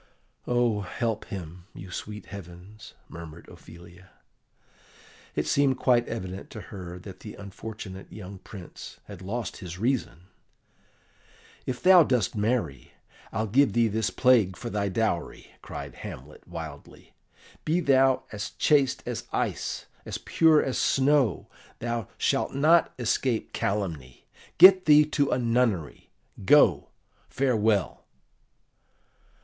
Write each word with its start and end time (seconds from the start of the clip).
"Oh, 0.47 0.79
help 0.81 1.25
him, 1.25 1.65
you 1.75 1.91
sweet 1.91 2.25
heavens!" 2.25 2.95
murmured 3.07 3.47
Ophelia. 3.47 4.09
It 5.35 5.45
seemed 5.45 5.77
quite 5.77 6.07
evident 6.07 6.49
to 6.49 6.59
her 6.73 6.97
that 6.97 7.19
the 7.19 7.35
unfortunate 7.35 8.11
young 8.11 8.39
Prince 8.39 8.99
had 9.03 9.21
lost 9.21 9.57
his 9.57 9.77
reason. 9.77 10.23
"If 11.67 11.83
thou 11.83 12.01
dost 12.01 12.35
marry, 12.35 12.93
I'll 13.31 13.45
give 13.45 13.73
thee 13.73 13.87
this 13.89 14.09
plague 14.09 14.57
for 14.57 14.71
thy 14.71 14.89
dowry," 14.89 15.51
cried 15.61 15.93
Hamlet 15.93 16.47
wildly: 16.47 17.13
"be 17.63 17.79
thou 17.79 18.23
as 18.31 18.49
chaste 18.57 19.03
as 19.05 19.27
ice, 19.31 19.85
as 20.03 20.17
pure 20.17 20.63
as 20.63 20.79
snow, 20.79 21.47
thou 21.77 22.07
shalt 22.17 22.55
not 22.55 22.91
escape 22.97 23.53
calumny. 23.53 24.25
Get 24.57 24.85
thee 24.85 25.05
to 25.09 25.29
a 25.29 25.37
nunnery. 25.37 26.09
Go; 26.43 26.89
farewell!" 27.29 28.05